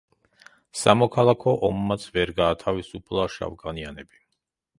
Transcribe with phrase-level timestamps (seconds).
[0.83, 4.21] სამოქალაქო ომმაც ვერ გაათავისუფლა შავკანიანები.